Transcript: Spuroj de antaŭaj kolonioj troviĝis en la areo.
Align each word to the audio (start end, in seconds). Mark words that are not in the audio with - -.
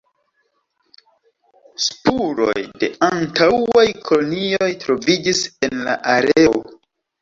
Spuroj 1.89 2.57
de 2.85 2.91
antaŭaj 3.11 3.87
kolonioj 4.11 4.75
troviĝis 4.85 5.47
en 5.71 5.83
la 5.89 6.01
areo. 6.21 6.61